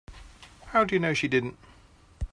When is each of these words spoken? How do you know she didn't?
How 0.69 0.83
do 0.83 0.95
you 0.95 0.99
know 0.99 1.13
she 1.13 1.27
didn't? 1.27 1.57